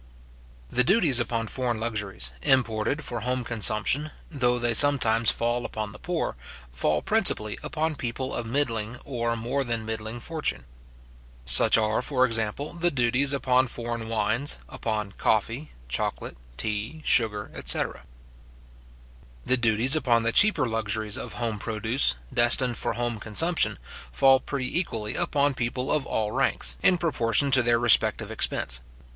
The 0.71 0.83
duties 0.83 1.19
upon 1.19 1.45
foreign 1.45 1.79
luxuries, 1.79 2.31
imported 2.41 3.03
for 3.03 3.19
home 3.19 3.43
consumption, 3.43 4.09
though 4.31 4.57
they 4.57 4.73
sometimes 4.73 5.29
fall 5.29 5.63
upon 5.63 5.91
the 5.91 5.99
poor, 5.99 6.35
fall 6.71 7.03
principally 7.03 7.59
upon 7.61 7.93
people 7.95 8.33
of 8.33 8.47
middling 8.47 8.95
or 9.05 9.35
more 9.35 9.63
than 9.63 9.85
middling 9.85 10.19
fortune. 10.19 10.65
Such 11.45 11.77
are, 11.77 12.01
for 12.01 12.25
example, 12.25 12.73
the 12.73 12.89
duties 12.89 13.31
upon 13.31 13.67
foreign 13.67 14.07
wines, 14.09 14.57
upon 14.67 15.11
coffee, 15.11 15.69
chocolate, 15.87 16.35
tea, 16.57 17.03
sugar, 17.05 17.51
etc. 17.53 18.03
The 19.45 19.57
duties 19.57 19.95
upon 19.95 20.23
the 20.23 20.31
cheaper 20.31 20.65
luxuries 20.67 21.15
of 21.15 21.33
home 21.33 21.59
produce, 21.59 22.15
destined 22.33 22.75
for 22.75 22.93
home 22.93 23.19
consumption, 23.19 23.77
fall 24.11 24.39
pretty 24.39 24.79
equally 24.79 25.13
upon 25.13 25.53
people 25.53 25.91
of 25.91 26.07
all 26.07 26.31
ranks, 26.31 26.75
in 26.81 26.97
proportion 26.97 27.51
to 27.51 27.61
their 27.61 27.77
respective 27.77 28.31
expense. 28.31 28.81